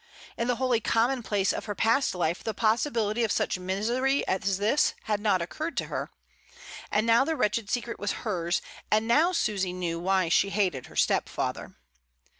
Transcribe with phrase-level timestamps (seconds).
[0.35, 4.95] In the holy commonplace of her past life the possibility of such misery as this
[5.03, 6.09] had not occvirred to her;
[6.89, 10.95] and now the wretched secret was hers, and now Susy knew why she hated her
[10.95, 11.75] stepfather.